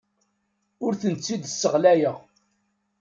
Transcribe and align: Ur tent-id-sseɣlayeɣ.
Ur 0.85 0.93
tent-id-sseɣlayeɣ. 1.01 2.17